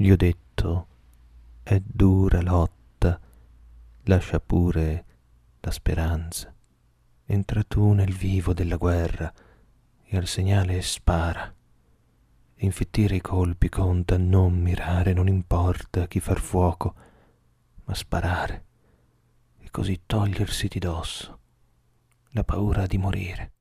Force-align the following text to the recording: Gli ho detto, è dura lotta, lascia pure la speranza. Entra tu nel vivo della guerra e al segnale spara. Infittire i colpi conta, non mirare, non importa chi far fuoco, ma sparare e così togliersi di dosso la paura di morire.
Gli 0.00 0.10
ho 0.10 0.16
detto, 0.16 0.86
è 1.62 1.78
dura 1.78 2.40
lotta, 2.40 3.20
lascia 4.04 4.40
pure 4.40 5.04
la 5.60 5.70
speranza. 5.70 6.50
Entra 7.26 7.62
tu 7.64 7.92
nel 7.92 8.14
vivo 8.14 8.54
della 8.54 8.78
guerra 8.78 9.30
e 10.02 10.16
al 10.16 10.26
segnale 10.26 10.80
spara. 10.80 11.54
Infittire 12.54 13.16
i 13.16 13.20
colpi 13.20 13.68
conta, 13.68 14.16
non 14.16 14.54
mirare, 14.58 15.12
non 15.12 15.28
importa 15.28 16.06
chi 16.06 16.18
far 16.18 16.40
fuoco, 16.40 16.94
ma 17.84 17.92
sparare 17.94 18.64
e 19.58 19.70
così 19.70 20.00
togliersi 20.06 20.66
di 20.68 20.78
dosso 20.78 21.38
la 22.30 22.42
paura 22.42 22.86
di 22.86 22.96
morire. 22.96 23.52